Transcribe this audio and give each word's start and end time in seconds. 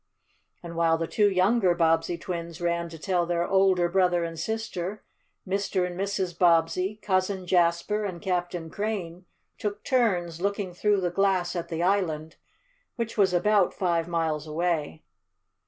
And 0.63 0.75
while 0.75 0.97
the 0.97 1.05
two 1.05 1.29
younger 1.29 1.75
Bobbsey 1.75 2.17
twins 2.17 2.59
ran 2.59 2.89
to 2.89 2.97
tell 2.97 3.27
their 3.27 3.45
older 3.47 3.87
brother 3.87 4.23
and 4.23 4.39
sister, 4.39 5.03
Mr. 5.47 5.85
and 5.85 5.95
Mrs. 5.95 6.35
Bobbsey, 6.35 6.95
Cousin 7.03 7.45
Jasper 7.45 8.03
and 8.03 8.19
Captain 8.19 8.71
Crane 8.71 9.25
took 9.59 9.83
turns 9.83 10.41
looking 10.41 10.73
through 10.73 11.01
the 11.01 11.11
glass 11.11 11.55
at 11.55 11.67
the 11.67 11.83
island, 11.83 12.37
which 12.95 13.15
was 13.15 13.31
about 13.31 13.75
five 13.75 14.07
miles 14.07 14.47
away. 14.47 15.03